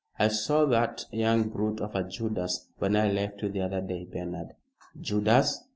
I 0.17 0.29
saw 0.29 0.65
that 0.65 1.05
young 1.11 1.49
brute 1.49 1.79
of 1.79 1.93
a 1.93 2.03
Judas 2.03 2.69
when 2.79 2.95
I 2.95 3.11
left 3.11 3.39
you 3.43 3.49
the 3.49 3.61
other 3.61 3.81
day, 3.81 4.05
Bernard." 4.11 4.55
"Judas?" 4.99 5.63